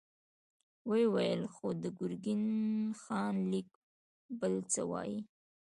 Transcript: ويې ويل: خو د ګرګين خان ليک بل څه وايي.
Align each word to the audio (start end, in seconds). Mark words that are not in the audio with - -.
ويې 0.89 1.05
ويل: 1.13 1.41
خو 1.53 1.67
د 1.81 1.83
ګرګين 1.99 2.43
خان 3.01 3.35
ليک 3.51 3.69
بل 4.39 4.53
څه 4.71 4.81
وايي. 4.91 5.19